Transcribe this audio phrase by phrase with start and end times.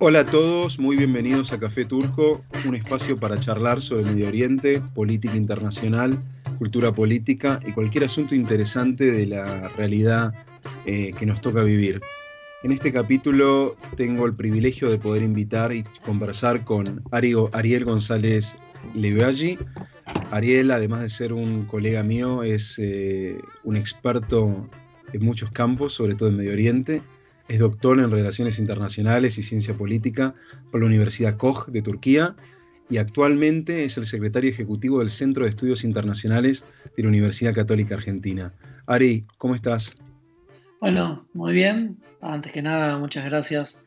[0.00, 4.80] Hola a todos, muy bienvenidos a Café Turco, un espacio para charlar sobre Medio Oriente,
[4.94, 6.22] política internacional,
[6.56, 10.32] cultura política y cualquier asunto interesante de la realidad
[10.86, 12.00] eh, que nos toca vivir.
[12.62, 18.56] En este capítulo tengo el privilegio de poder invitar y conversar con Ariel González
[18.94, 19.58] Levalli.
[20.30, 24.70] Ariel, además de ser un colega mío, es eh, un experto
[25.12, 27.02] en muchos campos, sobre todo en Medio Oriente.
[27.48, 30.34] Es doctor en Relaciones Internacionales y Ciencia Política
[30.70, 32.36] por la Universidad Koch de Turquía
[32.90, 36.64] y actualmente es el secretario ejecutivo del Centro de Estudios Internacionales
[36.96, 38.52] de la Universidad Católica Argentina.
[38.86, 39.94] Ari, ¿cómo estás?
[40.80, 41.98] Bueno, muy bien.
[42.20, 43.84] Antes que nada, muchas gracias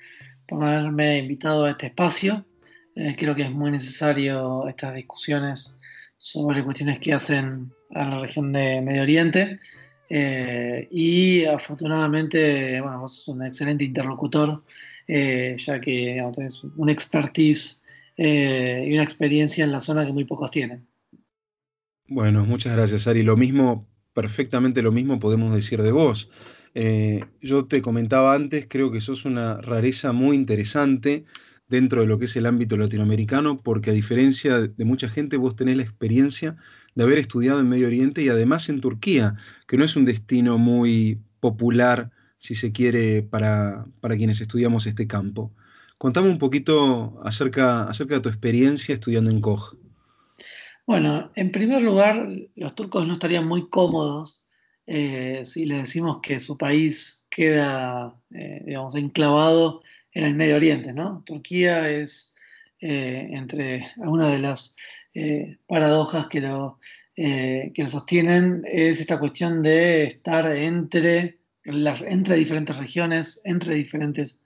[0.48, 2.46] por haberme invitado a este espacio.
[2.96, 5.80] Eh, creo que es muy necesario estas discusiones
[6.18, 9.60] sobre cuestiones que hacen a la región de Medio Oriente.
[10.14, 14.62] Eh, y afortunadamente, bueno, vos sos un excelente interlocutor,
[15.08, 17.82] eh, ya que tenés un expertise
[18.18, 20.86] y una experiencia en la zona que muy pocos tienen.
[22.08, 23.24] Bueno, muchas gracias, Ari.
[23.24, 26.30] Lo mismo, perfectamente lo mismo podemos decir de vos.
[26.74, 31.24] Eh, yo te comentaba antes, creo que sos una rareza muy interesante
[31.70, 35.56] dentro de lo que es el ámbito latinoamericano, porque a diferencia de mucha gente, vos
[35.56, 36.58] tenés la experiencia
[36.96, 39.36] de haber estudiado en Medio Oriente y además en Turquía,
[39.68, 45.08] que no es un destino muy popular, si se quiere, para, para quienes estudiamos este
[45.08, 45.52] campo.
[45.98, 49.76] Contame un poquito acerca, acerca de tu experiencia estudiando en Koch.
[50.88, 54.48] Bueno, en primer lugar, los turcos no estarían muy cómodos
[54.88, 60.92] eh, si le decimos que su país queda, eh, digamos, enclavado en el Medio Oriente,
[60.92, 61.24] ¿no?
[61.26, 62.36] Turquía es,
[62.80, 64.76] eh, entre algunas de las
[65.68, 66.80] paradojas que lo,
[67.16, 74.42] que lo sostienen, es esta cuestión de estar entre, entre diferentes regiones, entre diferentes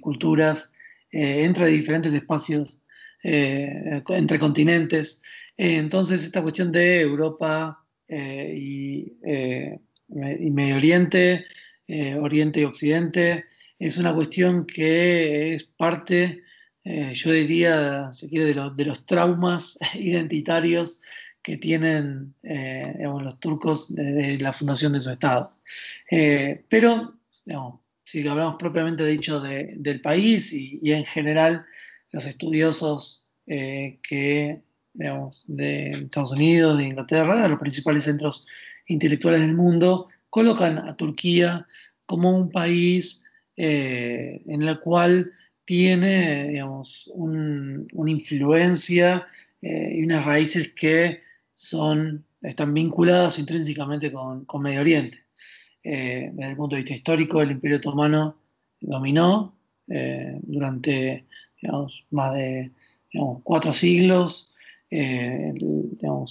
[0.00, 0.72] culturas,
[1.10, 2.82] entre diferentes espacios,
[3.22, 5.22] entre continentes.
[5.56, 11.46] entonces, esta cuestión de Europa, eh, eh, y, Medio Oriente,
[11.88, 13.46] eh, Oriente y Occidente,
[13.78, 16.42] es una cuestión que es parte,
[16.86, 21.00] yo diría, se quiere, de, los traumas identitarios
[21.42, 25.52] que tienen los turcos desde la fundación de su Estado.
[26.08, 27.14] pero,
[28.04, 31.64] si hablamos propiamente dicho del país y, en general,
[32.12, 34.60] los estudiosos que
[34.96, 38.46] digamos, de Estados Unidos, de Inglaterra, de los principales centros
[38.86, 41.66] intelectuales del mundo, colocan a Turquía
[42.06, 43.24] como un país
[43.56, 45.32] eh, en el cual
[45.66, 49.26] tiene digamos, una influencia
[49.60, 51.20] eh, y unas raíces que
[51.54, 55.24] son, están vinculadas intrínsecamente con, con Medio Oriente.
[55.82, 58.38] Eh, desde el punto de vista histórico, el Imperio Otomano
[58.80, 59.52] dominó
[60.42, 61.26] durante
[61.62, 62.72] digamos, más de
[63.44, 64.52] cuatro siglos
[64.90, 65.52] eh,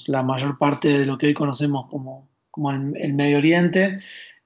[0.07, 3.99] la mayor parte de lo que hoy conocemos como, como el, Medio Oriente,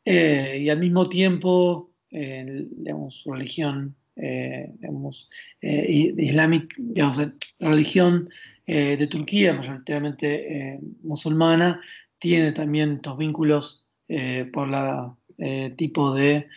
[0.06, 5.30] eh, y al mismo tiempo, digamos, religión eh, digamos,
[5.62, 7.20] islámica, digamos,
[7.60, 8.30] religión
[8.68, 11.82] de Turquía, mayoritariamente musulmana,
[12.20, 13.88] tiene también estos vínculos
[14.54, 15.16] por la
[15.76, 16.48] tipo de,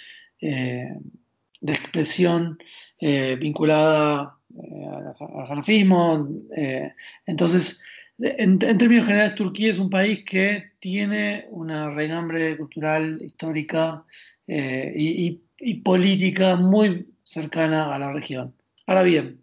[0.40, 2.58] de expresión
[3.00, 6.28] vinculada eh, al salafismo.
[6.54, 6.92] Eh,
[7.26, 7.82] entonces,
[8.18, 14.04] en, términos generales, Turquía es un país que tiene una regambre cultural, histórica
[14.46, 15.40] eh, y,
[15.82, 18.54] política muy cercana a la región.
[18.86, 19.40] Ahora bien,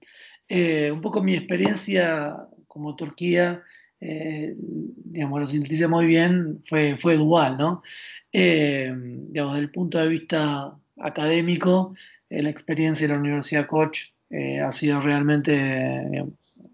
[0.50, 2.36] un poco mi experiencia
[2.68, 3.64] como Turquía,
[4.00, 7.84] digamos, lo sintetiza muy bien, fue, fue dual, ¿no?
[8.32, 11.96] digamos, desde el punto de vista académico,
[12.30, 13.98] la experiencia de la Universidad Koch
[14.30, 15.56] eh, ha sido realmente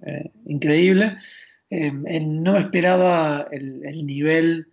[0.05, 1.17] eh, increíble.
[1.69, 4.67] Eh, no esperaba el, nivel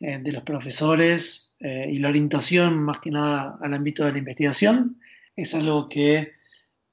[0.00, 5.00] de los profesores y la orientación más que nada al ámbito de la investigación.
[5.34, 6.32] Es algo que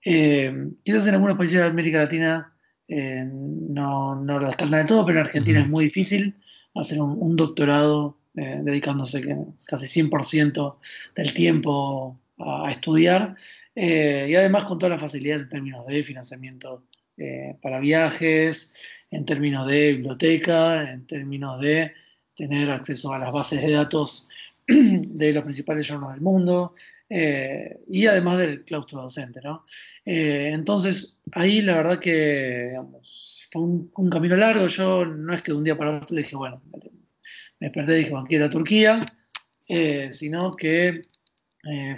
[0.01, 2.51] quizás en algunos países de América Latina
[2.88, 6.33] no, no lo descartan de todo, pero en Argentina es muy difícil
[6.73, 9.23] hacer un, doctorado dedicándose
[9.65, 10.77] casi 100%
[11.15, 13.35] del tiempo a estudiar.
[13.75, 16.85] Eh, y además con todas las facilidades en términos de financiamiento
[17.18, 18.73] eh, para viajes,
[19.11, 21.94] en términos de biblioteca, en términos de
[22.35, 24.27] tener acceso a las bases de datos
[24.67, 26.73] de los principales journals del mundo
[27.09, 29.41] eh, y además del claustro docente.
[29.44, 29.65] ¿no?
[30.06, 32.79] entonces, ahí la verdad que
[33.51, 34.67] fue un, camino largo.
[34.67, 36.62] Yo no es que de un día para otro dije, bueno,
[37.59, 39.00] me desperté y dije, bueno, quiero a Turquía,
[40.12, 41.01] sino que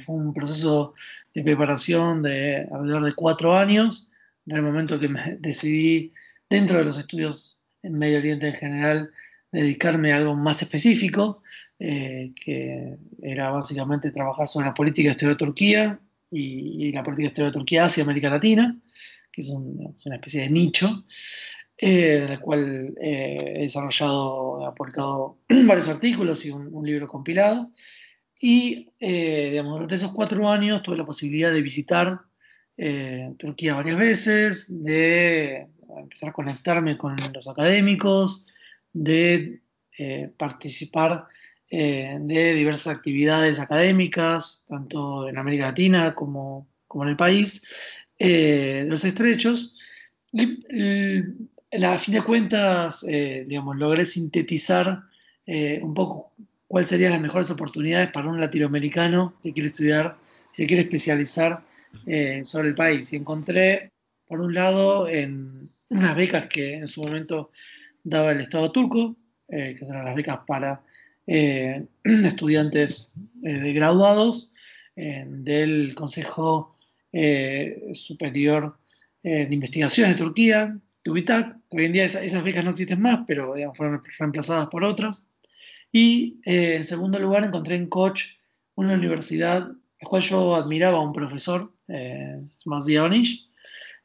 [0.05, 0.93] fue un proceso
[1.37, 4.09] de preparación de alrededor de cuatro años,
[4.47, 6.11] en el momento que me decidí,
[6.49, 9.11] dentro de los estudios en Medio Oriente en general,
[9.51, 11.43] dedicarme a algo más específico,
[11.79, 15.99] que era básicamente trabajar sobre la política exterior de Turquía
[16.31, 18.75] y, la política exterior de Turquía hacia América Latina,
[19.31, 21.05] que es, una especie de nicho,
[21.79, 25.37] eh, en el cual eh, he desarrollado, he publicado
[25.67, 27.71] varios artículos y un, libro compilado.
[28.39, 32.21] Y eh, digamos, durante esos cuatro años tuve la posibilidad de visitar
[33.39, 38.47] Turquía varias veces, de empezar a conectarme con los académicos,
[38.93, 39.61] de
[40.37, 41.25] participar
[41.69, 47.67] de diversas actividades académicas, tanto en América Latina como, como en el país,
[48.19, 49.75] los estrechos.
[50.31, 50.63] Y,
[51.71, 55.03] a fin de cuentas, eh, digamos, logré sintetizar
[55.45, 56.33] eh, un poco
[56.67, 60.17] cuáles serían las mejores oportunidades para un latinoamericano que quiere estudiar,
[60.51, 61.63] se quiere especializar
[62.05, 63.11] eh, sobre el país.
[63.11, 63.91] Y encontré,
[64.27, 67.51] por un lado, en unas becas que en su momento
[68.03, 69.15] daba el Estado turco,
[69.49, 70.81] que eran las becas para
[72.03, 74.53] estudiantes de graduados
[74.95, 76.75] del Consejo
[77.93, 78.77] Superior
[79.21, 80.79] de Investigación de Turquía,
[81.69, 85.25] Hoy en día esas, becas no existen más, pero fueron reemplazadas por otras.
[85.91, 88.23] Y eh, en segundo lugar encontré en Koch
[88.75, 89.69] una universidad,
[90.01, 92.85] la cual yo admiraba a un profesor, eh, más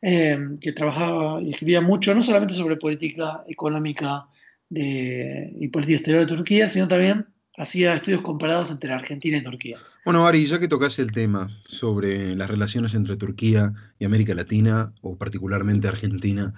[0.00, 4.26] eh, que trabajaba y escribía mucho, no solamente sobre política económica
[4.74, 7.26] y política exterior de Turquía, sino también
[7.56, 9.78] hacía estudios comparados entre Argentina y Turquía.
[10.04, 14.92] Bueno, Ari, ya que tocas el tema sobre las relaciones entre Turquía y América Latina,
[15.00, 16.54] o particularmente Argentina,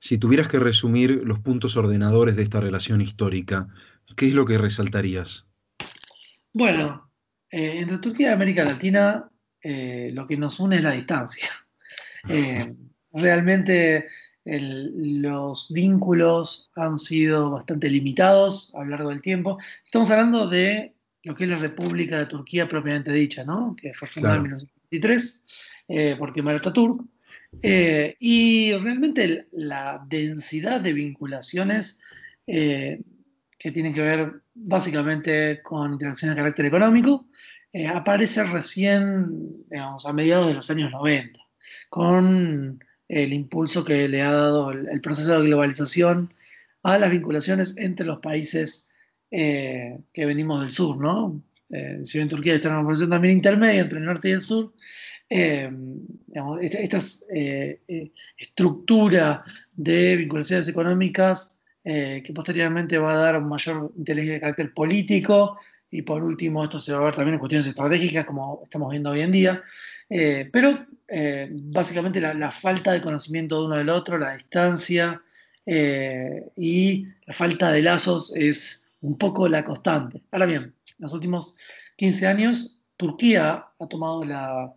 [0.00, 3.68] si tuvieras que resumir los puntos ordenadores de esta relación histórica,
[4.16, 5.46] ¿qué es lo que resaltarías?
[6.52, 7.10] Bueno,
[7.50, 9.30] eh, entre Turquía y América Latina
[9.62, 11.48] eh, lo que nos une es la distancia.
[12.28, 12.74] Eh,
[13.12, 14.08] realmente
[14.50, 19.58] los vínculos han sido bastante limitados a lo largo del tiempo.
[19.84, 23.76] Estamos hablando de lo que es la República de Turquía propiamente dicha, ¿no?
[23.76, 25.46] que fue fundada en 1923
[26.18, 27.02] por Kemal Atatürk.
[27.62, 32.00] Eh, y realmente la densidad de vinculaciones
[32.46, 33.00] eh,
[33.58, 37.26] que tienen que ver básicamente con interacciones de carácter económico
[37.72, 41.38] eh, aparece recién, digamos, a mediados de los años 90,
[41.88, 46.32] con el impulso que le ha dado el, proceso de globalización
[46.82, 48.94] a las vinculaciones entre los países
[49.30, 51.42] que venimos del sur, ¿no?
[52.04, 54.72] si bien Turquía está en una posición también intermedia entre el norte y el sur,
[55.30, 55.70] eh,
[56.62, 56.98] esta,
[57.34, 59.44] eh, eh, estructura
[59.74, 61.54] de vinculaciones económicas
[61.84, 65.56] que posteriormente va a dar un mayor interés de carácter político
[65.90, 69.10] y por último esto se va a ver también en cuestiones estratégicas como estamos viendo
[69.10, 69.62] hoy en día,
[70.08, 70.86] pero
[71.50, 75.22] básicamente la, falta de conocimiento de uno del otro, la distancia
[75.66, 80.22] y la falta de lazos es un poco la constante.
[80.30, 81.56] Ahora bien, en los últimos
[81.96, 84.74] 15 años Turquía ha tomado la,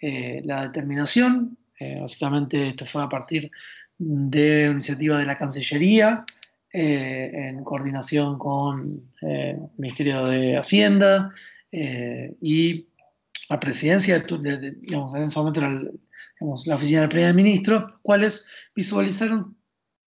[0.00, 1.56] eh, la determinación.
[1.78, 3.50] Eh, básicamente esto fue a partir
[3.98, 6.24] de una iniciativa de la Cancillería
[6.72, 11.32] eh, en coordinación con el Ministerio de Hacienda
[11.70, 12.86] y
[13.48, 15.60] la presidencia, de, digamos, en ese momento
[16.66, 19.56] la oficina del primer ministro, cuales visualizaron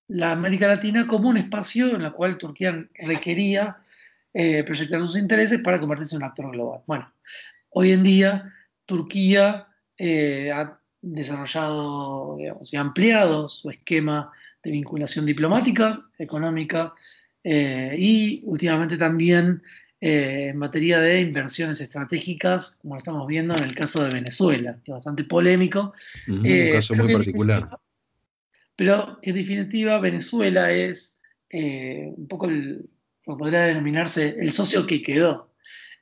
[0.07, 3.77] la América Latina como un espacio en el cual Turquía requería
[4.33, 6.81] proyectar sus intereses para convertirse en un actor global.
[6.87, 7.13] Bueno,
[7.69, 8.53] hoy en día
[8.91, 14.31] Turquía eh, ha desarrollado y ampliado su esquema
[14.63, 16.93] de vinculación diplomática, económica
[17.43, 19.61] eh, y últimamente también
[19.99, 24.77] eh, en materia de inversiones estratégicas, como lo estamos viendo en el caso de Venezuela,
[24.83, 25.93] que es bastante polémico.
[26.27, 27.69] un caso muy particular.
[28.75, 31.19] Pero que en definitiva Venezuela es
[31.51, 35.51] un poco lo que podría denominarse el socio que quedó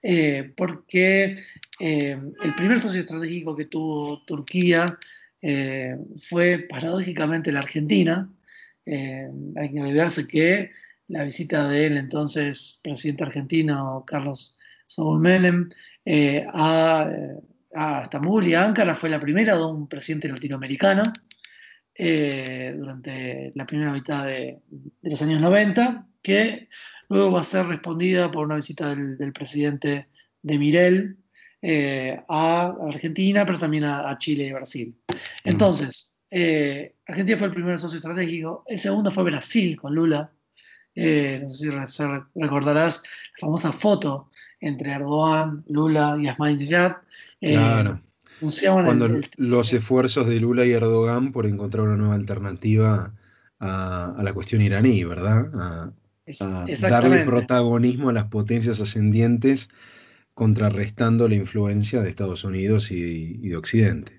[0.02, 1.40] eh, porque
[1.80, 4.98] eh, el primer socio estratégico que tuvo Turquía
[5.42, 8.30] eh, fue paradójicamente la Argentina.
[8.92, 10.72] Hay que olvidarse que
[11.08, 15.70] la visita del entonces presidente argentino Carlos Saúl Menem
[16.54, 17.10] a,
[17.76, 21.04] a, Estambul y a Ankara fue la primera de un presidente latinoamericano
[21.98, 24.60] durante la primera mitad de,
[25.02, 26.70] de los años 90, que
[27.10, 30.08] Luego va a ser respondida por una visita del, presidente
[30.44, 31.18] de Mirel
[31.62, 34.96] eh, a Argentina, pero también a, Chile y Brasil.
[35.44, 40.32] Entonces, eh, Argentina fue el primer socio estratégico, el segundo fue Brasil con Lula,
[40.96, 42.04] no sé si
[42.36, 46.98] recordarás la famosa foto entre Erdogan, Lula y Ahmadinejad.
[47.40, 48.02] Claro.
[48.66, 53.14] Cuando los esfuerzos de Lula y Erdogan por encontrar una nueva alternativa
[53.60, 55.52] a, la cuestión iraní, ¿verdad?
[55.56, 55.92] A,
[56.90, 59.70] darle protagonismo a las potencias ascendientes
[60.34, 64.19] contrarrestando la influencia de Estados Unidos y, de Occidente.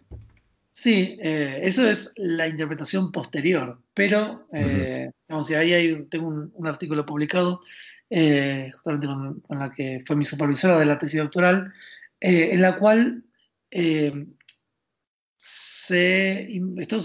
[0.81, 7.61] Sí, eh, eso es la interpretación posterior, pero eh, ahí hay, tengo un, artículo publicado
[8.09, 11.71] eh, justamente con, la que fue mi supervisora de la tesis doctoral,
[12.19, 13.25] en la cual
[13.71, 14.27] Estados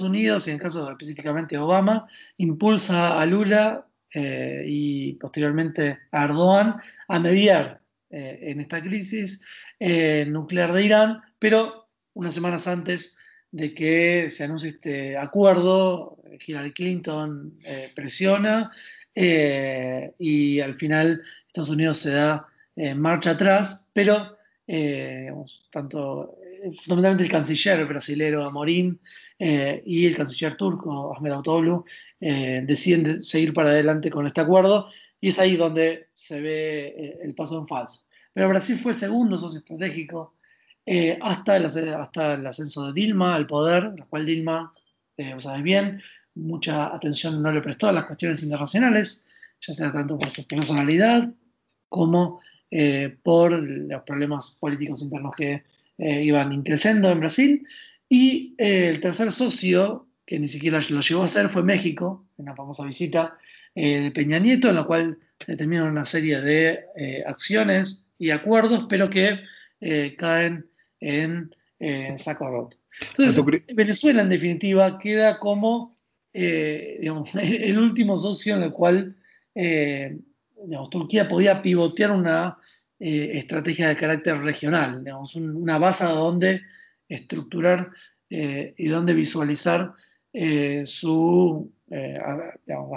[0.02, 6.78] Unidos, y en el caso específicamente Obama, impulsa a Lula y posteriormente a Erdogan
[7.10, 9.44] a mediar eh, en esta crisis
[9.78, 13.20] eh, nuclear de Irán, pero unas semanas antes
[13.56, 18.70] de que se anuncie este acuerdo, Hillary Clinton eh, presiona
[19.16, 22.46] y al final Estados Unidos se da
[22.98, 24.38] marcha atrás, pero
[25.72, 26.36] tanto
[26.84, 29.00] fundamentalmente el canciller brasilero Amorín
[29.40, 31.86] y el canciller turco Ahmed Davutoğlu
[32.20, 34.90] deciden seguir para adelante con este acuerdo
[35.22, 38.02] y es ahí donde se ve el paso en falso.
[38.34, 40.36] Pero Brasil fue el segundo socio estratégico
[40.86, 44.74] eh, hasta, el, hasta el ascenso de Dilma al poder, la cual Dilma,
[45.18, 46.02] eh, sabes bien,
[46.36, 49.28] mucha atención no le prestó a las cuestiones internacionales,
[49.62, 51.32] ya sea tanto por su personalidad
[51.90, 55.64] como eh, por los problemas políticos internos que
[55.98, 57.68] eh, iban increciendo en Brasil.
[58.08, 62.56] Y el tercer socio, que ni siquiera lo llegó a hacer, fue México, en la
[62.56, 63.38] famosa visita
[63.74, 69.10] de Peña Nieto, en la cual se determinaron una serie de acciones y acuerdos, pero
[69.10, 69.40] que
[70.18, 70.66] caen
[71.00, 72.78] en eh, saco roto.
[73.10, 75.96] Entonces, Venezuela, en definitiva, queda como
[76.34, 77.00] eh,
[77.34, 79.16] el último socio en el cual
[80.92, 82.58] Turquía podía pivotear una
[83.00, 85.04] estrategia de carácter regional,
[85.36, 86.62] una base donde
[87.08, 87.90] estructurar
[88.30, 89.94] y donde visualizar
[90.86, 91.72] su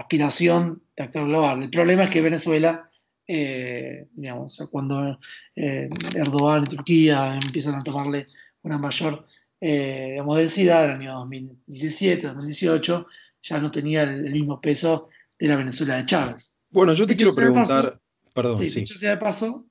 [0.01, 1.63] aspiración de actor global.
[1.63, 2.88] El problema es que Venezuela
[3.31, 5.21] eh, digamos, cuando
[5.55, 8.27] eh, Erdogan y Turquía empiezan a tomarle
[8.63, 9.27] una mayor
[9.61, 13.07] eh, densidad, en el año 2017, 2018,
[13.43, 16.57] ya no tenía el, mismo peso de la Venezuela de Chávez.
[16.71, 18.01] Bueno, yo te quiero preguntar,
[18.33, 18.87] perdón, sí, sí.
[18.87, 19.67] sea de paso,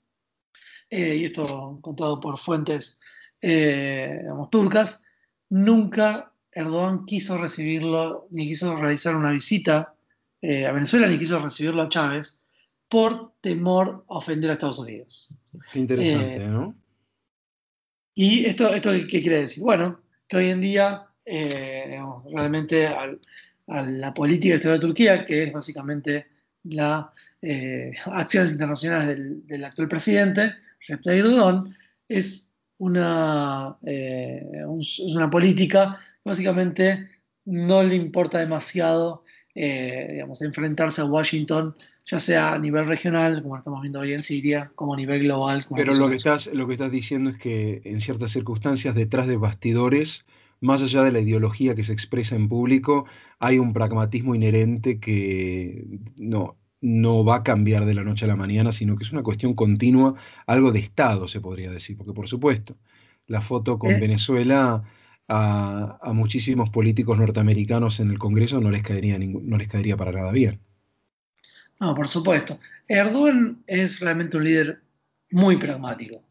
[0.92, 3.00] eh, y esto contado por fuentes
[3.42, 5.04] digamos, turcas,
[5.50, 9.94] nunca Erdogan quiso recibirlo, ni quiso realizar una visita
[10.44, 12.47] a Venezuela, ni quiso recibirlo a Chávez,
[12.90, 15.30] por temor a ofender a Estados Unidos.
[15.74, 16.76] interesante, eh, ¿no?
[18.16, 19.64] Y esto, esto qué quiere decir?
[19.64, 22.00] Bueno, que hoy en día eh,
[22.32, 26.28] realmente a la política exterior de Turquía, que es básicamente
[26.64, 27.06] las
[27.42, 31.76] eh, acciones internacionales del, actual presidente, Recep Tayyip Erdogan,
[32.08, 37.10] es una, es una política que básicamente
[37.46, 39.24] no le importa demasiado
[39.56, 41.76] digamos, enfrentarse a Washington
[42.10, 45.66] ya sea a nivel regional, como estamos viendo hoy en Siria, como a nivel global.
[45.76, 49.36] Pero lo que, estás, lo que estás diciendo es que en ciertas circunstancias, detrás de
[49.36, 50.26] bastidores,
[50.62, 53.06] más allá de la ideología que se expresa en público,
[53.40, 58.38] hay un pragmatismo inherente que no, no va a cambiar de la noche a la
[58.38, 62.30] mañana, sino que es una cuestión continua, algo de Estado, se podría decir, porque por
[62.30, 62.78] supuesto,
[63.28, 64.00] la foto con eh.
[64.00, 64.84] Venezuela
[65.28, 70.14] a, a, muchísimos políticos norteamericanos en el Congreso no les caería, no les caería para
[70.14, 70.62] nada bien.
[71.80, 72.60] No, por supuesto.
[72.88, 74.82] Erdogan es realmente un líder
[75.32, 76.24] muy pragmático.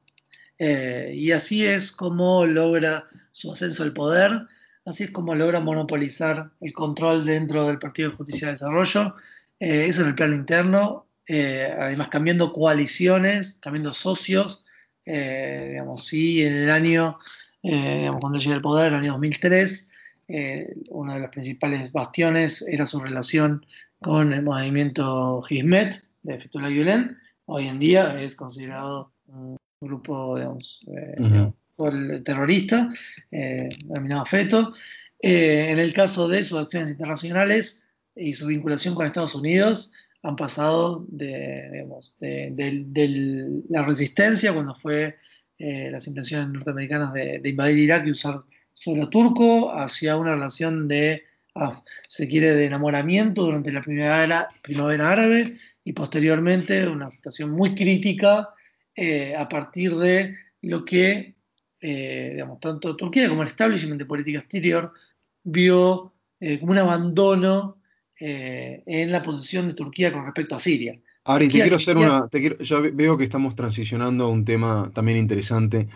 [0.59, 4.47] Eh, y así es como logra su ascenso al poder,
[4.87, 9.17] así es como logra monopolizar el control dentro del Partido de Justicia y Desarrollo,
[9.61, 14.65] eh, eso en el plano interno, eh, además cambiando coaliciones, cambiando socios,
[15.05, 17.19] digamos, sí, en el año,
[17.63, 19.93] digamos, cuando llega al poder, en el año 2003,
[20.89, 23.65] uno de los principales bastiones era su relación
[24.01, 27.17] con el movimiento Hizmet de Fethullah Gulen.
[27.47, 32.91] Hoy en día es considerado un grupo digamos, eh, terrorista,
[33.31, 34.73] eh, denominado FETO.
[35.21, 40.37] Eh, en el caso de sus acciones internacionales y su vinculación con Estados Unidos, han
[40.37, 45.17] pasado de, digamos, de, la resistencia cuando fue
[45.59, 51.23] las intenciones norteamericanas de, invadir Irak y usar suelo turco hacia una relación de
[51.59, 57.75] Ah, se quiere, de enamoramiento durante la primavera, primavera árabe y posteriormente una situación muy
[57.75, 58.51] crítica
[58.95, 61.35] eh, a partir de lo que,
[61.81, 64.93] eh, digamos, tanto Turquía como el establishment de política exterior
[65.45, 67.79] vio eh, como un abandono
[68.19, 70.99] en la posición de Turquía con respecto a Siria.
[71.25, 72.27] Ari, te quiero hacer una.
[72.61, 75.87] ya veo que estamos transicionando a un tema también interesante,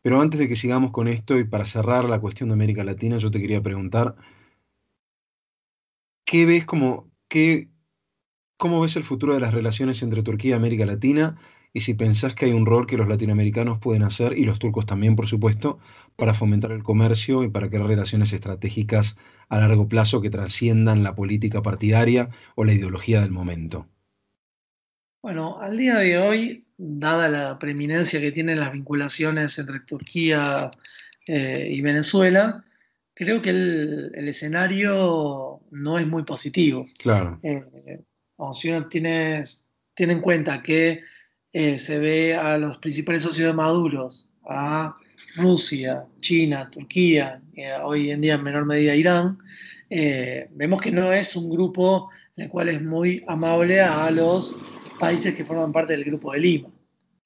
[0.00, 3.18] pero antes de que sigamos con esto y para cerrar la cuestión de América Latina,
[3.18, 4.14] yo te quería preguntar:
[6.34, 7.12] ¿qué ves como.
[7.28, 7.68] Qué,
[8.56, 11.36] ¿Cómo ves el futuro de las relaciones entre Turquía y América Latina?
[11.72, 14.84] Y si pensás que hay un rol que los latinoamericanos pueden hacer, y los turcos
[14.84, 15.78] también, por supuesto,
[16.16, 19.16] para fomentar el comercio y para crear relaciones estratégicas
[19.48, 23.86] a largo plazo que trasciendan la política partidaria o la ideología del momento.
[25.22, 30.72] Bueno, al día de hoy, dada la preeminencia que tienen las vinculaciones entre Turquía
[31.28, 32.64] eh, y Venezuela,
[33.14, 36.86] creo que el, escenario no es muy positivo.
[36.98, 37.38] Claro.
[37.42, 38.00] Eh,
[38.52, 39.42] si uno tiene,
[39.94, 41.00] tiene en cuenta que
[41.52, 44.96] eh, se ve a los principales socios de Maduros, a
[45.36, 47.40] Rusia, China, Turquía,
[47.82, 49.38] hoy en día en menor medida Irán,
[49.90, 54.56] eh, vemos que no es un grupo en el cual es muy amable a los
[54.98, 56.68] países que forman parte del grupo de Lima.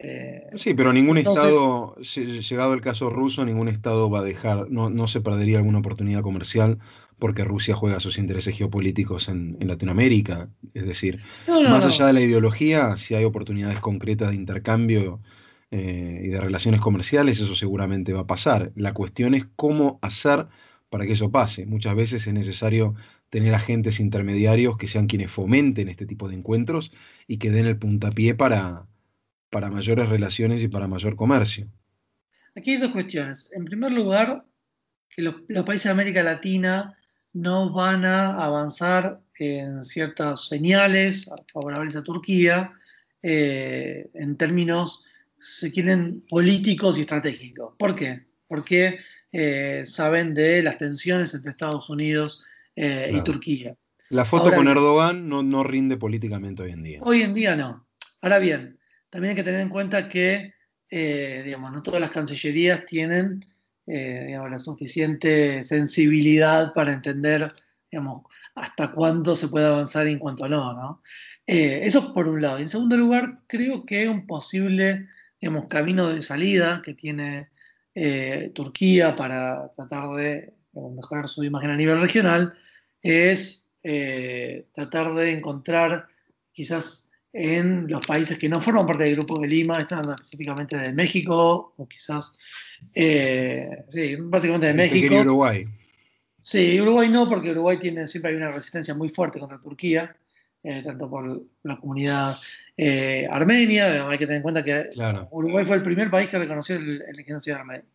[0.01, 4.91] Eh, sí, pero ningún Estado, llegado el caso ruso, ningún Estado va a dejar, no,
[4.91, 6.79] no se perdería alguna oportunidad comercial
[7.19, 10.49] porque Rusia juega sus intereses geopolíticos en, Latinoamérica.
[10.73, 15.21] Es decir, más allá de la ideología, si hay oportunidades concretas de intercambio
[15.71, 18.73] eh, y de relaciones comerciales, eso seguramente va a pasar.
[18.77, 20.47] La cuestión es cómo hacer
[20.91, 21.67] para que eso pase.
[21.67, 22.95] Muchas veces es necesario
[23.31, 26.93] tener agentes intermediarios que sean quienes fomenten este tipo de encuentros
[27.27, 28.87] y que den el puntapié para,
[29.51, 31.67] para mayores relaciones y para mayor comercio.
[32.55, 33.51] Aquí hay dos cuestiones.
[33.53, 34.45] En primer lugar,
[35.09, 36.95] que los, los países de América Latina
[37.35, 42.73] no van a avanzar en ciertas señales favorables a Turquía
[43.23, 45.05] eh, en términos,
[45.37, 47.75] se quieren, políticos y estratégicos.
[47.79, 48.27] ¿Por qué?
[48.47, 48.99] Porque
[49.33, 52.43] eh, saben de las tensiones entre Estados Unidos
[52.75, 53.75] eh, y Turquía.
[54.11, 57.01] La foto con Erdogan no, no rinde políticamente hoy en día.
[57.03, 57.87] Hoy en día no.
[58.23, 58.78] Ahora bien,
[59.11, 60.55] también hay que tener en cuenta que,
[60.91, 63.45] digamos, no todas las cancillerías tienen
[63.91, 67.51] eh, la suficiente sensibilidad para entender
[67.91, 70.75] digamos, hasta cuándo se puede avanzar y en cuanto no.
[70.75, 71.03] ¿no?
[71.47, 72.59] Eh, eso por un lado.
[72.59, 75.09] En segundo lugar, creo que un posible
[75.41, 77.49] digamos, camino de salida que tiene
[77.95, 82.59] eh, Turquía para tratar de mejorar su imagen a nivel regional
[83.01, 83.71] es
[84.75, 86.09] tratar de encontrar
[86.53, 87.08] quizás
[87.39, 90.93] en los países que no forman parte del Grupo de Lima, están hablando específicamente de
[90.93, 92.37] México o quizás
[92.95, 95.15] eh, sí, básicamente de México.
[95.15, 95.65] Y Uruguay.
[96.41, 100.17] Sí, Uruguay no, porque Uruguay tiene, siempre hay una resistencia muy fuerte contra Turquía,
[100.65, 102.37] eh, tanto por la comunidad
[102.77, 104.89] eh, armenia, hay que tener en cuenta que
[105.31, 107.87] Uruguay fue el primer país que reconoció el, el genocidio armenio.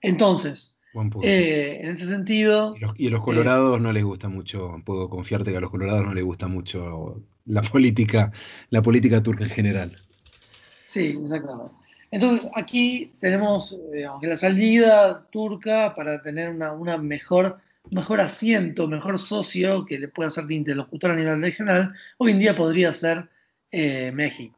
[0.00, 2.74] Entonces, en ese sentido...
[2.96, 6.14] Y, a los colorados no les gusta mucho, puedo confiarte que a los colorados no
[6.14, 8.32] les gusta mucho la política,
[8.70, 9.96] la política turca en general.
[10.86, 11.72] Sí, exactamente.
[12.10, 13.76] Entonces aquí tenemos
[14.22, 17.58] la salida turca para tener una, mejor,
[17.90, 22.38] mejor asiento, mejor socio que le pueda ser de interlocutor a nivel regional, hoy en
[22.38, 23.28] día podría ser
[23.70, 24.56] eh, México.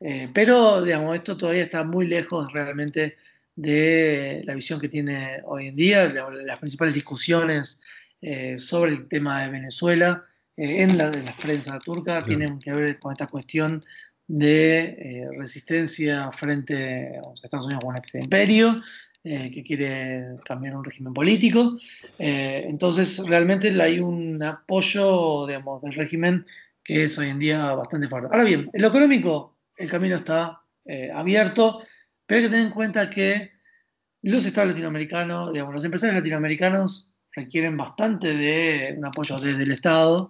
[0.00, 3.16] Eh, pero digamos, esto todavía está muy lejos realmente
[3.54, 7.82] de la visión que tiene hoy en día, las principales discusiones
[8.22, 10.24] eh, sobre el tema de Venezuela
[10.56, 13.82] en la de la prensa turca tienen que ver con esta cuestión
[14.26, 18.82] de eh, resistencia frente a Estados Unidos como un imperio,
[19.22, 21.76] eh, que quiere cambiar un régimen político.
[22.18, 26.46] Eh, entonces, realmente hay un apoyo digamos, del régimen
[26.82, 28.28] que es hoy en día bastante fuerte.
[28.30, 30.62] Ahora bien, en lo económico, el camino está
[31.12, 31.82] abierto,
[32.24, 33.50] pero hay que tener en cuenta que
[34.22, 40.28] los estados latinoamericanos, digamos, los empresarios latinoamericanos requieren bastante de un apoyo desde el Estado.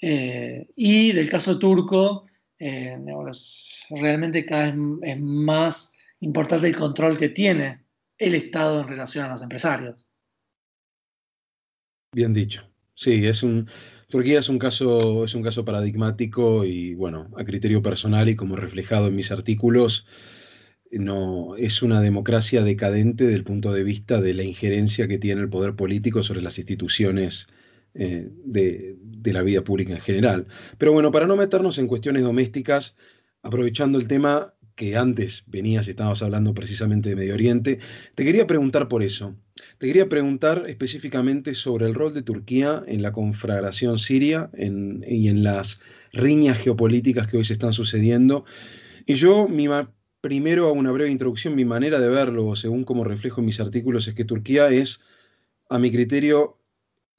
[0.00, 2.24] y del caso turco,
[2.58, 2.96] eh,
[3.90, 7.84] realmente cada vez es más importante el control que tiene
[8.16, 10.08] el Estado en relación a los empresarios.
[12.12, 12.68] Bien dicho.
[12.94, 13.68] Sí, es un,
[14.08, 18.56] Turquía es un caso, es un caso paradigmático y bueno, a criterio personal y como
[18.56, 20.06] reflejado en mis artículos,
[20.92, 25.40] no es una democracia decadente desde el punto de vista de la injerencia que tiene
[25.42, 27.48] el poder político sobre las instituciones
[27.94, 30.46] eh, de, la vida pública en general.
[30.78, 32.96] Pero bueno, para no meternos en cuestiones domésticas,
[33.42, 37.78] aprovechando el tema que antes venías estábamos hablando precisamente de Medio Oriente,
[38.14, 39.36] te quería preguntar por eso.
[39.76, 45.42] Te quería preguntar específicamente sobre el rol de Turquía en la conflagración siria y en
[45.42, 45.80] las
[46.12, 48.46] riñas geopolíticas que hoy se están sucediendo.
[49.04, 49.68] Y yo, mi,
[50.20, 54.08] primero, a una breve introducción, mi manera de verlo, según como reflejo en mis artículos,
[54.08, 55.00] es que Turquía es,
[55.68, 56.58] a mi criterio,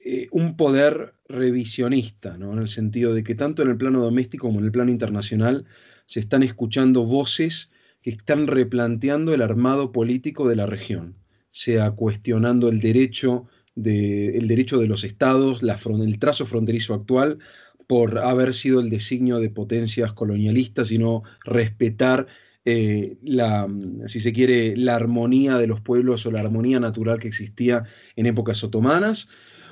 [0.00, 2.52] eh, un poder revisionista, ¿no?
[2.52, 5.66] en el sentido de que tanto en el plano doméstico como en el plano internacional
[6.06, 7.70] se están escuchando voces
[8.02, 11.16] que están replanteando el armado político de la región,
[11.50, 17.38] sea cuestionando el derecho de, el derecho de los estados, el trazo fronterizo actual,
[17.86, 22.26] por haber sido el designio de potencias colonialistas y no respetar
[22.72, 23.68] eh, la,
[24.06, 27.84] si se quiere, la armonía de los pueblos o la armonía natural que existía
[28.16, 29.28] en épocas otomanas,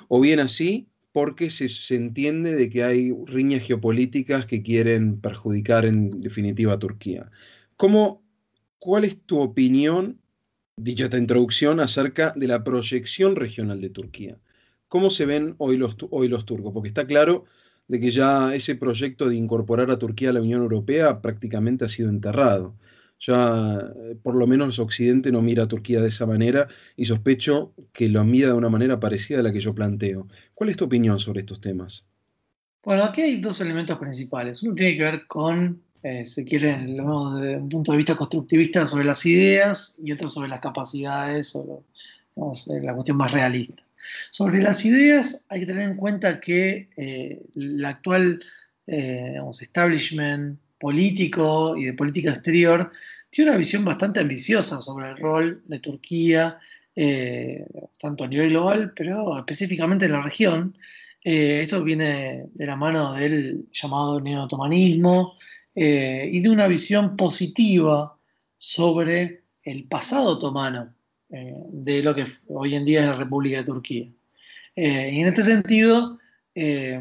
[0.08, 5.84] o bien así porque se, se, entiende de que hay riñas geopolíticas que quieren perjudicar
[5.86, 7.30] en definitiva a Turquía.
[7.76, 8.22] ¿Cómo,
[8.78, 10.20] ¿Cuál es tu opinión,
[10.76, 14.38] dicha esta introducción, acerca de la proyección regional de Turquía?
[14.88, 16.72] ¿Cómo se ven hoy los, hoy los turcos?
[16.72, 17.44] Porque está claro
[17.88, 21.88] de que ya ese proyecto de incorporar a Turquía a la Unión Europea prácticamente ha
[21.88, 22.74] sido enterrado.
[23.20, 27.72] Ya eh, por lo menos Occidente no mira a Turquía de esa manera y sospecho
[27.92, 30.28] que lo mira de una manera parecida a la que yo planteo.
[30.54, 32.06] ¿Cuál es tu opinión sobre estos temas?
[32.84, 34.62] Bueno, aquí hay dos elementos principales.
[34.62, 37.02] Uno tiene que ver con, eh, si quieren, desde
[37.56, 41.80] un punto de vista constructivista sobre las ideas y otro sobre las capacidades, sobre
[42.38, 43.82] eh, la cuestión más realista.
[44.30, 48.42] Sobre las ideas hay que tener en cuenta que eh, el actual
[48.86, 52.90] eh, establishment político y de política exterior
[53.30, 56.58] tiene una visión bastante ambiciosa sobre el rol de Turquía,
[56.96, 57.66] eh,
[58.00, 60.76] tanto a nivel global, pero específicamente en la región.
[61.22, 65.34] esto viene de la mano del llamado neo-otomanismo
[65.74, 68.18] y de una visión positiva
[68.58, 70.94] sobre el pasado otomano,
[71.30, 74.08] eh, de lo que hoy en día es la República de Turquía.
[74.74, 76.16] Eh, y en este sentido,
[76.54, 77.00] eh,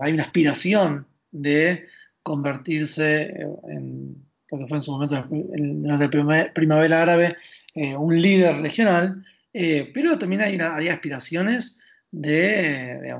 [0.00, 1.84] hay una aspiración de
[2.22, 3.34] convertirse
[3.68, 4.16] en,
[4.48, 6.10] porque fue en su momento, en la
[6.52, 7.28] primavera árabe,
[7.74, 11.80] un líder regional, pero también hay, hay aspiraciones
[12.10, 13.14] de,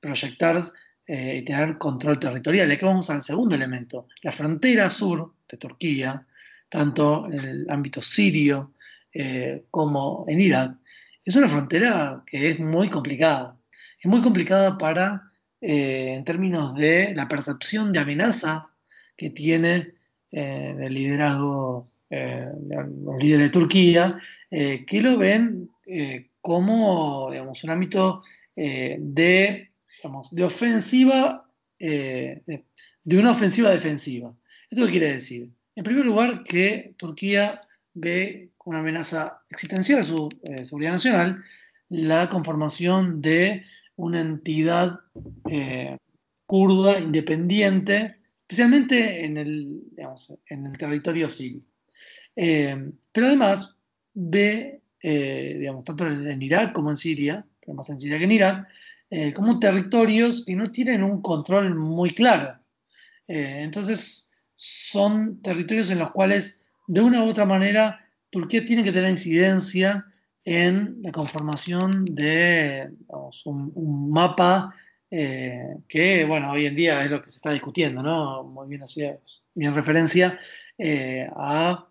[0.00, 0.62] proyectar
[1.06, 2.68] y tener control territorial.
[2.68, 6.26] Y aquí vamos al segundo elemento, la frontera sur de Turquía,
[6.68, 8.72] tanto en el ámbito sirio,
[9.12, 10.76] eh, como en Irak,
[11.24, 13.56] es una frontera que es muy complicada.
[13.98, 15.27] Es muy complicada para,
[15.60, 18.70] eh, en términos de la percepción de amenaza
[19.16, 19.92] que tiene
[20.30, 24.18] eh, el liderazgo, los líderes de Turquía,
[24.50, 25.68] que lo ven
[26.40, 28.22] como digamos, un ámbito
[28.56, 29.68] de,
[30.32, 31.46] de ofensiva,
[31.78, 32.64] de,
[33.04, 34.32] de una ofensiva defensiva.
[34.70, 35.50] ¿Esto qué quiere decir?
[35.76, 37.60] En primer lugar, que Turquía
[37.92, 41.42] ve una amenaza existencial a su eh, seguridad nacional
[41.88, 43.62] la conformación de
[43.98, 45.00] una entidad
[45.50, 45.98] eh,
[46.46, 49.82] kurda independiente, especialmente en el,
[50.46, 51.62] en el territorio sirio.
[52.34, 53.78] Eh, pero además
[54.14, 58.68] ve, digamos, tanto en, Irak como en Siria, pero más en Siria que en Irak,
[59.34, 62.58] como territorios que no tienen un control muy claro.
[63.26, 69.10] entonces, son territorios en los cuales, de una u otra manera, Turquía tiene que tener
[69.10, 70.04] incidencia
[70.48, 72.88] en la conformación de
[73.44, 74.74] un, mapa
[75.10, 78.44] eh, que, bueno, hoy en día es lo que se está discutiendo, ¿no?
[78.44, 79.18] Muy bien hacía
[79.54, 80.38] bien referencia
[80.78, 81.86] eh, a,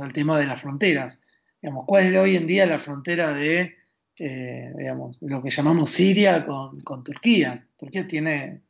[0.00, 1.22] al tema de las fronteras.
[1.60, 3.76] Digamos, ¿Cuál es hoy en día la frontera de,
[4.18, 7.64] eh, digamos, lo que llamamos Siria con, Turquía?
[7.76, 8.62] Turquía tiene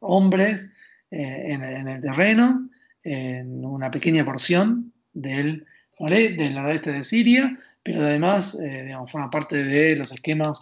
[0.00, 0.70] hombres
[1.10, 2.68] en, en el terreno,
[3.02, 5.66] en una pequeña porción del
[5.98, 10.58] del noroeste de Siria, pero además eh, digamos, forma parte de los esquemas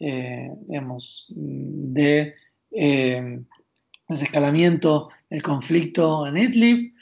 [0.00, 2.34] eh, digamos, de
[2.72, 3.40] eh,
[4.08, 6.92] desescalamiento del conflicto en Idlib.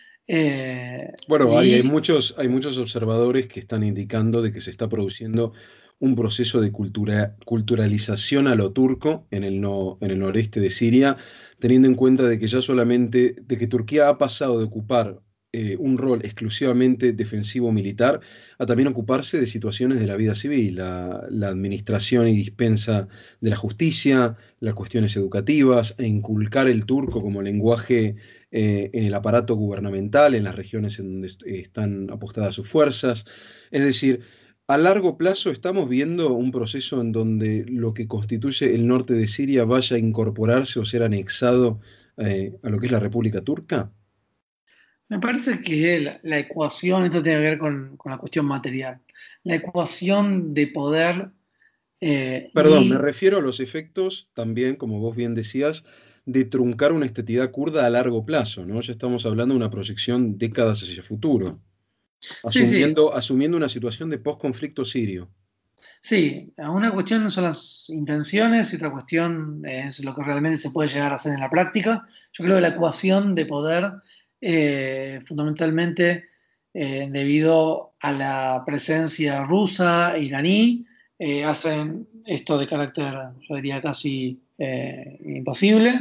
[1.27, 5.53] bueno, hay, muchos, hay muchos observadores que están indicando de que se está produciendo
[5.99, 10.69] un proceso de cultura, culturalización a lo turco en el, no, en el noreste de
[10.69, 11.17] Siria,
[11.59, 15.21] teniendo en cuenta de que ya solamente, de que Turquía ha pasado de ocupar
[15.55, 18.21] eh, un rol exclusivamente defensivo militar
[18.59, 23.07] a también ocuparse de situaciones de la vida civil, la, administración y dispensa
[23.41, 28.17] de la justicia, las cuestiones educativas, e inculcar el turco como lenguaje
[28.51, 33.27] eh, en el aparato gubernamental, en las regiones en donde están apostadas sus fuerzas.
[33.71, 34.23] Es decir,
[34.69, 39.29] a largo plazo estamos viendo un proceso en donde lo que constituye el norte de
[39.29, 41.81] Siria vaya a incorporarse o ser anexado
[42.17, 43.93] eh, a lo que es la República Turca.
[45.13, 48.99] Me parece que la, ecuación, esto tiene que ver con, la cuestión material,
[49.45, 51.29] la ecuación de poder...
[52.01, 55.85] Eh, Perdón, me refiero a los efectos también, como vos bien decías,
[56.25, 58.81] de truncar una estetidad kurda a largo plazo, ¿no?
[58.81, 61.61] Ya estamos hablando de una proyección décadas hacia el futuro,
[62.43, 65.29] asumiendo, asumiendo una situación de post-conflicto sirio.
[66.01, 70.89] Sí, una cuestión son las intenciones y otra cuestión es lo que realmente se puede
[70.89, 72.09] llegar a hacer en la práctica.
[72.33, 73.93] Yo creo que la ecuación de poder,
[74.45, 76.25] eh, fundamentalmente
[76.75, 80.85] eh, debido a la presencia rusa, iraní,
[81.17, 83.15] eh, hacen esto de carácter,
[83.49, 84.41] yo diría, casi
[85.25, 85.95] imposible.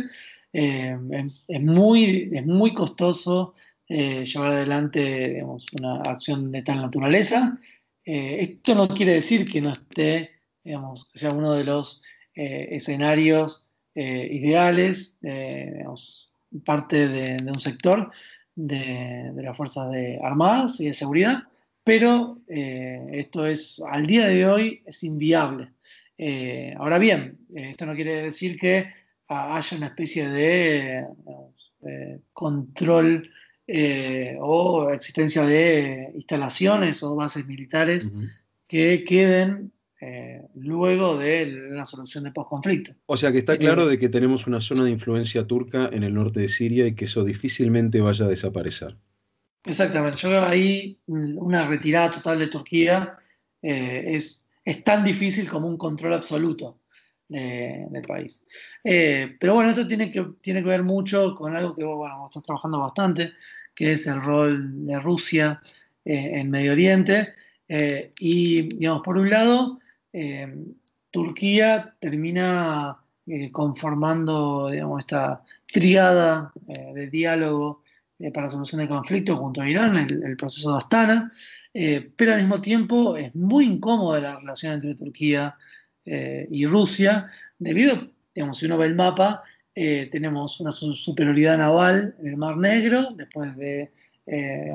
[0.51, 3.53] es, muy, es muy costoso
[3.87, 5.43] llevar adelante
[5.79, 7.59] una acción de tal naturaleza
[8.05, 10.31] esto no quiere decir que no esté,
[11.15, 12.03] sea uno de los
[12.35, 15.17] escenarios ideales,
[16.65, 18.11] parte de, un sector
[18.55, 21.43] de, las Fuerzas de Armadas y de Seguridad,
[21.83, 25.69] pero esto es, al día de hoy, es inviable.
[26.77, 28.87] ahora bien, esto no quiere decir que
[29.27, 31.07] haya una especie de
[32.33, 33.31] control
[33.73, 38.11] eh, o existencia de instalaciones o bases militares
[38.67, 42.93] que queden eh, luego de una solución de post-conflicto.
[43.05, 46.13] O sea que está claro de que tenemos una zona de influencia turca en el
[46.13, 48.97] norte de Siria y que eso difícilmente vaya a desaparecer.
[49.63, 53.15] Exactamente, yo creo ahí una retirada total de Turquía
[53.61, 56.77] eh, es, es tan difícil como un control absoluto
[57.29, 58.45] del país.
[58.83, 62.79] pero bueno, esto tiene que, tiene que ver mucho con algo que bueno, estás trabajando
[62.79, 63.31] bastante,
[63.73, 65.61] que es el rol de Rusia
[66.05, 67.33] eh, en Medio Oriente.
[67.67, 69.79] Eh, y, digamos, por un lado,
[70.13, 70.47] eh,
[71.09, 72.97] Turquía termina
[73.51, 77.83] conformando, digamos, esta triada de diálogo
[78.33, 81.31] para solución del conflicto junto a Irán, el, proceso de Astana,
[81.71, 85.55] pero al mismo tiempo es muy incómoda la relación entre Turquía
[86.03, 87.27] y Rusia,
[87.59, 89.43] debido, digamos, si uno ve el mapa,
[89.73, 93.89] eh, tenemos una superioridad naval en el Mar Negro, después de
[94.25, 94.73] eh,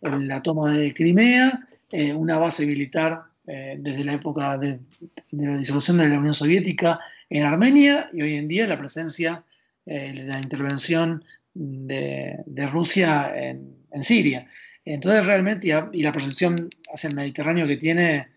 [0.00, 3.22] la toma de Crimea, eh, una base militar
[3.78, 4.78] desde la época de,
[5.32, 9.44] la disolución de la Unión Soviética en Armenia y hoy en día la presencia
[9.84, 14.46] de la intervención de, Rusia en, Siria.
[14.84, 18.28] Entonces realmente, y, la proyección hacia el Mediterráneo que tiene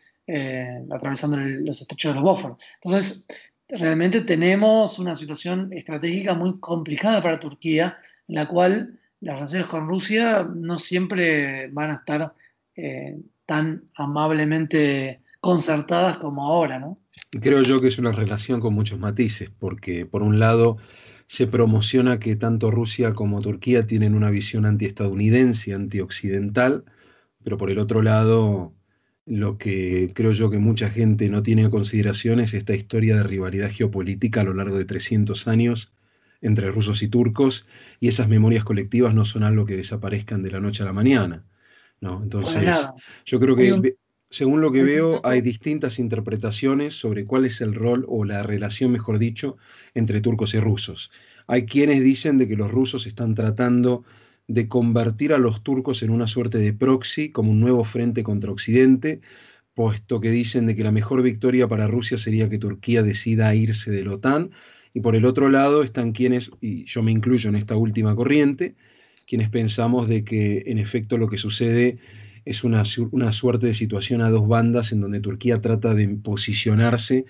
[0.92, 2.58] atravesando los estrechos de los Bósforos.
[2.82, 3.28] Entonces,
[3.68, 7.98] realmente tenemos una situación estratégica muy complicada para Turquía,
[8.28, 12.34] en la cual las relaciones con Rusia no siempre van a estar
[12.76, 13.18] eh,
[13.54, 16.98] tan amablemente concertadas como ahora, ¿no?
[17.30, 20.78] Creo yo que es una relación con muchos matices, porque por un lado
[21.28, 26.84] se promociona que tanto Rusia como Turquía tienen una visión antiestadounidense, antioccidental,
[27.44, 28.74] pero por el otro lado
[29.28, 33.24] lo que creo yo que mucha gente no tiene en consideración es esta historia de
[33.24, 35.94] rivalidad geopolítica a lo largo de 300 años
[36.42, 37.68] entre rusos y turcos,
[38.00, 41.46] y esas memorias colectivas no son algo que desaparezcan de la noche a la mañana.
[42.04, 42.22] ¿No?
[42.22, 42.90] Entonces,
[43.26, 43.96] yo creo que,
[44.30, 48.92] según lo que veo, hay distintas interpretaciones sobre cuál es el rol o la relación,
[48.92, 49.58] mejor dicho,
[49.96, 51.12] entre turcos y rusos.
[51.48, 54.04] Hay quienes dicen de que los rusos están tratando
[54.48, 58.52] de convertir a los turcos en una suerte de proxy, como un nuevo frente contra
[58.52, 59.22] Occidente,
[59.74, 63.92] puesto que dicen de que la mejor victoria para Rusia sería que Turquía decida irse
[63.92, 64.52] de la OTAN,
[64.94, 68.76] y por el otro lado están quienes, y yo me incluyo en esta última corriente,
[69.28, 71.98] quienes pensamos de que en efecto lo que sucede
[72.46, 77.26] es una, una suerte de situación a dos bandas en donde Turquía trata de posicionarse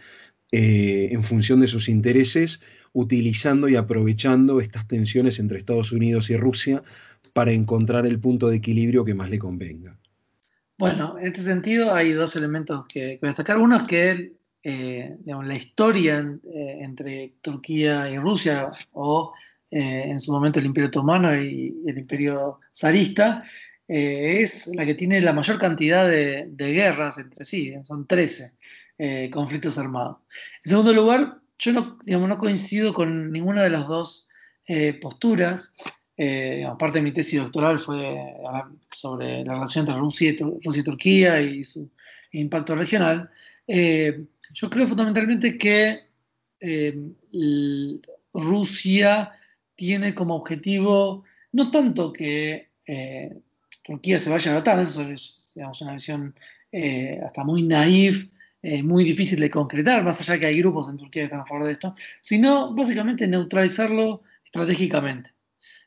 [0.51, 2.62] eh, en función de sus intereses,
[2.93, 6.84] utilizando y aprovechando estas tensiones entre Estados Unidos y Rusia
[7.34, 9.97] para encontrar el punto de equilibrio que más le convenga.
[10.77, 13.58] Bueno, en este sentido hay dos elementos que, que destacar.
[13.58, 19.34] Uno es que eh, la historia eh, entre Turquía y Rusia, o
[19.75, 23.43] en su momento el Imperio Otomano y, el Imperio Zarista,
[23.88, 28.57] es la que tiene la mayor cantidad de, guerras entre sí, son 13.
[28.99, 30.17] Eh, conflictos armados.
[30.63, 34.29] En segundo lugar, yo no, no coincido con ninguna de las dos
[34.67, 35.75] eh, posturas.
[36.15, 38.15] Eh, aparte de mi tesis doctoral fue
[38.93, 41.89] sobre la relación entre Rusia y, Turquía y su
[42.33, 43.31] impacto regional.
[43.67, 46.05] yo creo fundamentalmente que
[48.31, 49.31] Rusia
[49.85, 52.69] tiene como objetivo no tanto que
[53.83, 56.33] Turquía se vaya a la eso es digamos, una visión
[57.23, 58.27] hasta muy naif
[58.65, 61.45] eh, muy difícil de concretar, más allá que hay grupos en Turquía que están a
[61.45, 65.31] favor de esto, sino básicamente neutralizarlo estratégicamente.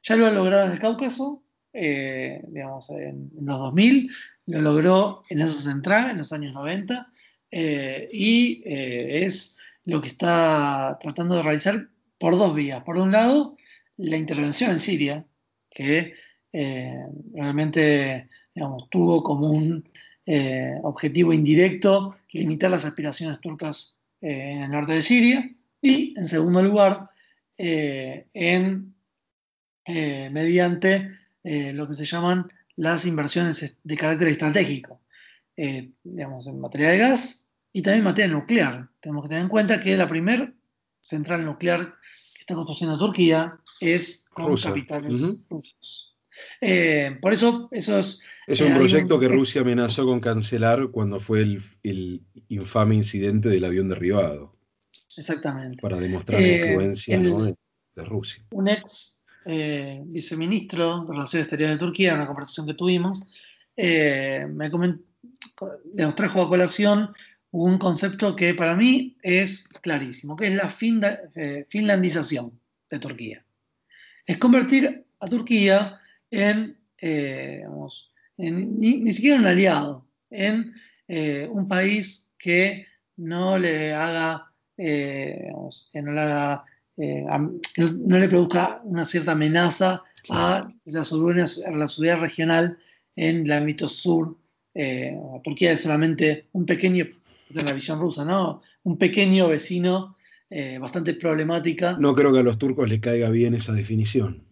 [0.03, 4.11] Ya lo ha logrado en el Cáucaso, eh, digamos, en, los 2000,
[4.49, 7.09] lo logró en esa central, en los años 90,
[7.51, 12.83] eh, y es lo que está tratando de realizar por dos vías.
[12.83, 13.57] Por un lado,
[13.99, 15.25] la intervención en Siria,
[15.71, 16.15] que
[16.53, 19.89] realmente digamos, tuvo como un
[20.83, 25.51] objetivo indirecto, limitar las aspiraciones turcas en el norte de Siria.
[25.81, 27.11] Y, en segundo lugar,
[27.59, 28.95] en,
[29.87, 31.11] mediante
[31.45, 35.01] lo que se llaman las inversiones de carácter estratégico,
[36.03, 38.89] digamos, en materia de gas y también en materia nuclear.
[39.01, 40.53] Tenemos que tener en cuenta que la primera
[41.01, 41.95] central nuclear
[42.35, 46.17] que está construyendo Turquía es con capitales rusos.
[46.61, 48.23] Eh, por eso, eso es.
[48.47, 53.65] Es un eh, proyecto que Rusia amenazó con cancelar cuando fue el, infame incidente del
[53.65, 54.55] avión derribado.
[55.17, 55.81] Exactamente.
[55.81, 58.45] Para demostrar la eh, influencia de, Rusia.
[58.51, 63.31] Un ex viceministro de Relaciones Exteriores de Turquía, en una conversación que tuvimos,
[63.77, 65.03] me comentó,
[65.95, 67.11] nos trajo a colación
[67.53, 72.61] un concepto que para mí es clarísimo, que es la finlandización
[72.91, 73.46] de Turquía.
[74.27, 77.65] Es convertir a Turquía en, eh,
[78.39, 80.75] ni, siquiera un aliado, en
[81.07, 82.87] eh, un país que
[83.17, 85.49] no le haga, eh,
[85.93, 86.65] que no le haga,
[86.97, 92.79] no, le produzca una cierta amenaza a la seguridad, regional
[93.15, 94.37] en el ámbito sur.
[95.45, 97.07] Turquía es solamente un pequeño,
[97.49, 98.61] de la visión rusa, ¿no?
[98.83, 100.16] Un pequeño vecino
[100.81, 101.97] bastante problemática.
[101.99, 104.47] No creo que a los turcos les caiga bien esa definición.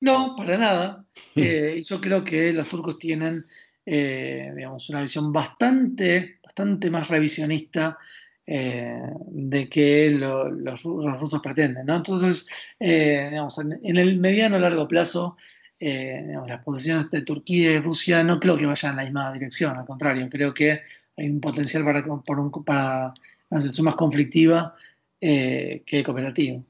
[0.00, 1.04] No, para nada.
[1.36, 3.46] Eh, yo creo que los turcos tienen,
[3.86, 7.98] eh, digamos, una visión bastante, bastante más revisionista
[8.46, 11.86] eh, de que los, rusos pretenden.
[11.86, 11.96] ¿no?
[11.96, 12.48] Entonces,
[12.80, 15.36] digamos, en, el mediano largo plazo,
[15.78, 19.86] las posiciones de Turquía y Rusia no creo que vayan en la misma dirección, al
[19.86, 20.80] contrario, creo que
[21.16, 23.14] hay un potencial para, para
[23.50, 24.74] una situación más conflictiva
[25.20, 26.62] que cooperativa.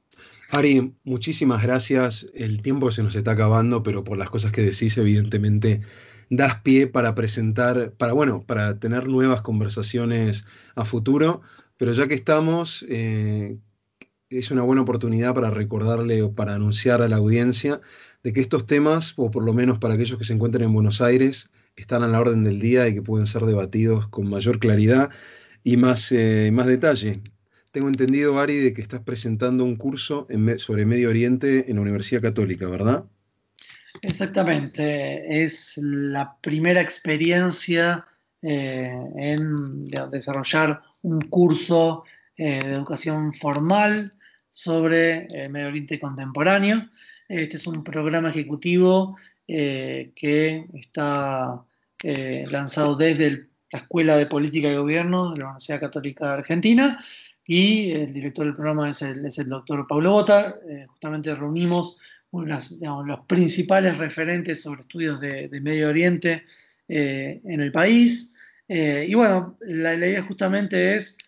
[0.51, 2.27] Ari, muchísimas gracias.
[2.35, 5.81] El tiempo se nos está acabando, pero por las cosas que decís, evidentemente,
[6.29, 11.43] das pie para presentar, para, bueno, para tener nuevas conversaciones a futuro.
[11.77, 13.59] Pero ya que estamos, eh,
[14.29, 17.81] es una buena oportunidad para recordarle o para anunciar a la audiencia
[18.23, 21.01] de que estos temas, o por lo menos para aquellos que se encuentran en Buenos
[21.01, 25.11] Aires, están a la orden del día y que pueden ser debatidos con mayor claridad
[25.65, 27.23] y más, eh, más detalle.
[27.73, 32.21] Tengo entendido, Ari, de que estás presentando un curso sobre Medio Oriente en la Universidad
[32.21, 33.05] Católica, ¿verdad?
[34.03, 35.43] Exactamente.
[35.43, 38.05] Es la primera experiencia
[38.43, 42.03] eh, en desarrollar un curso
[42.37, 44.15] eh, de educación formal
[44.51, 46.89] sobre eh, Medio Oriente contemporáneo.
[47.29, 51.65] Este es un programa ejecutivo que está
[52.03, 57.05] lanzado desde la Escuela de Política y Gobierno de la Universidad Católica de Argentina
[57.53, 60.55] y el director del programa es el, doctor Pablo Bota.
[60.69, 61.99] Eh, justamente reunimos
[62.31, 66.45] los principales referentes sobre estudios de, Medio Oriente
[66.87, 68.39] eh, en el país.
[68.69, 71.19] Eh, y bueno, la, idea justamente es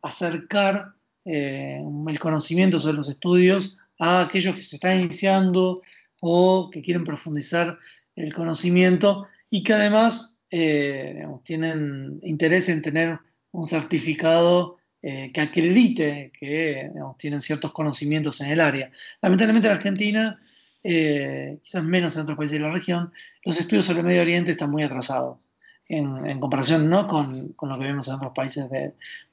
[0.00, 0.94] acercar
[1.26, 5.82] el conocimiento sobre los estudios a aquellos que se están iniciando
[6.20, 7.78] o que quieren profundizar
[8.16, 13.18] el conocimiento y que además tienen interés en tener
[13.52, 18.90] un certificado eh, que acredite que tienen ciertos conocimientos en el área.
[19.20, 20.40] Lamentablemente en Argentina,
[20.82, 23.12] eh, quizás menos en otros países de la región,
[23.44, 25.50] los estudios sobre el Medio Oriente están muy atrasados
[25.90, 27.06] en, comparación ¿no?
[27.06, 28.70] con, con, lo que vemos en otros países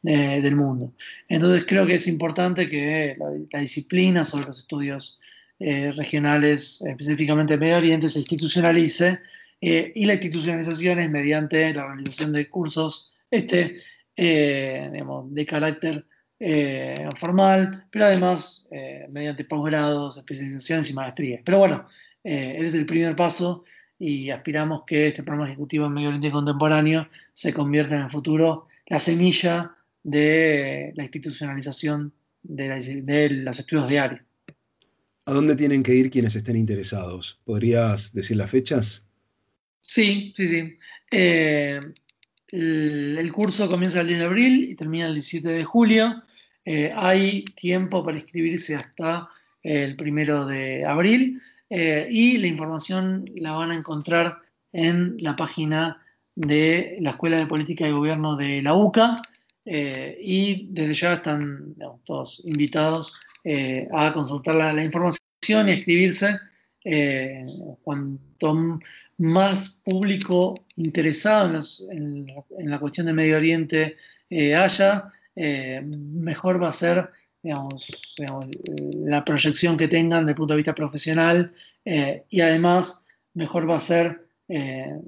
[0.01, 0.91] del mundo.
[1.29, 5.21] Entonces creo que es importante que la, disciplina sobre los estudios
[5.57, 9.21] eh, regionales, específicamente Medio Oriente, se institucionalice
[9.61, 13.77] y la institucionalización es mediante la realización de cursos este,
[14.15, 14.89] eh,
[15.29, 16.05] de carácter
[16.39, 21.41] eh, formal, pero además eh, mediante posgrados, especializaciones y maestrías.
[21.43, 21.87] Pero bueno,
[22.23, 23.63] ese es el primer paso
[23.97, 28.67] y aspiramos que este programa ejecutivo en Medio Oriente Contemporáneo se convierta en el futuro
[28.87, 34.21] la semilla de la institucionalización de, de los estudios diarios.
[35.25, 37.39] ¿A dónde tienen que ir quienes estén interesados?
[37.45, 39.07] ¿Podrías decir las fechas?
[39.81, 40.77] Sí, sí, sí.
[42.51, 46.21] El, curso comienza el 10 de abril y termina el 17 de julio.
[46.65, 49.29] Eh, hay tiempo para inscribirse hasta
[49.63, 54.39] el 1 de abril eh, y la información la van a encontrar
[54.73, 56.03] en la página
[56.35, 59.21] de la Escuela de Política y Gobierno de la UCA
[59.65, 61.75] eh, y desde ya están
[62.05, 63.13] todos invitados
[63.91, 66.37] a consultar la, información y escribirse
[67.81, 68.79] cuanto
[69.21, 71.59] más público interesado
[71.91, 72.25] en,
[72.59, 73.97] la cuestión de Medio Oriente
[74.29, 75.05] eh, haya,
[75.35, 77.09] eh, mejor va a ser
[77.43, 81.51] la proyección que tengan desde el punto de vista profesional
[81.85, 83.03] eh, y además
[83.33, 84.99] mejor va a ser eh,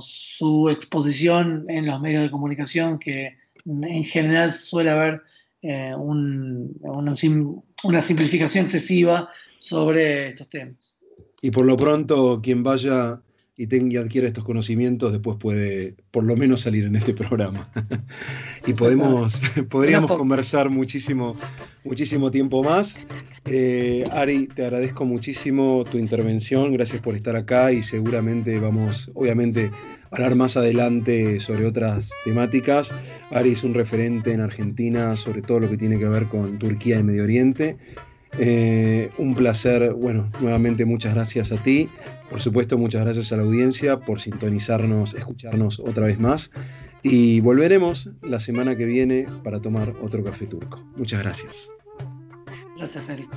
[0.00, 3.36] su exposición en los medios de comunicación, que
[3.66, 5.22] en general suele haber
[5.62, 10.98] eh, una, simplificación excesiva sobre estos temas.
[11.42, 13.20] Y por lo pronto, quien vaya
[13.56, 17.70] y, tenga, y adquiera estos conocimientos, después puede por lo menos salir en este programa.
[18.66, 19.40] y podemos,
[19.70, 21.36] podríamos conversar muchísimo,
[21.84, 23.00] muchísimo tiempo más.
[23.46, 29.70] Eh, Ari, te agradezco muchísimo tu intervención, gracias por estar acá y seguramente vamos, obviamente,
[30.10, 32.94] a hablar más adelante sobre otras temáticas.
[33.30, 36.98] Ari es un referente en Argentina sobre todo lo que tiene que ver con Turquía
[36.98, 37.76] y Medio Oriente.
[38.38, 41.88] Eh, un placer, bueno, nuevamente muchas gracias a ti.
[42.30, 46.50] Por supuesto, muchas gracias a la audiencia por sintonizarnos, escucharnos otra vez más.
[47.02, 50.84] Y volveremos la semana que viene para tomar otro café turco.
[50.96, 51.70] Muchas gracias.
[52.76, 53.36] Gracias, Felipe.